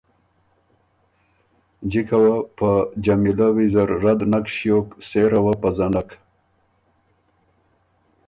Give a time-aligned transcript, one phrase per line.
[1.91, 2.69] جِکه وه په
[3.05, 6.09] جمیلۀ ویزر رد نک ݭیوکاو سېره وه پزنک۔